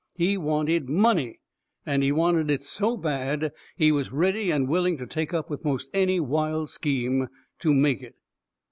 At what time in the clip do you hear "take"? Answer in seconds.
5.05-5.31